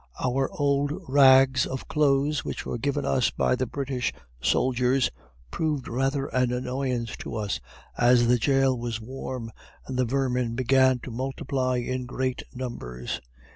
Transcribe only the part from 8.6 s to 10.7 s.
was warm and the vermin